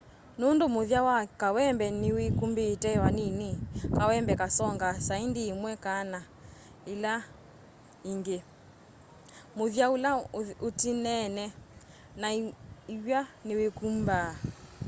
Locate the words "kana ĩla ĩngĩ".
5.85-8.37